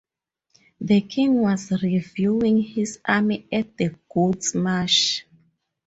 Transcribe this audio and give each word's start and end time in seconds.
The 0.79 1.01
king 1.01 1.41
was 1.43 1.71
reviewing 1.83 2.63
his 2.63 2.99
army 3.05 3.47
at 3.51 3.77
the 3.77 3.93
Goat's 4.11 4.55
Marsh. 4.55 5.21